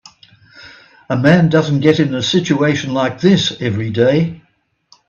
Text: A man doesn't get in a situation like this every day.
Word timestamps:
A 1.11 1.15
man 1.15 1.47
doesn't 1.49 1.81
get 1.81 1.99
in 1.99 2.15
a 2.15 2.23
situation 2.23 2.91
like 2.91 3.21
this 3.21 3.55
every 3.61 3.91
day. 3.91 4.41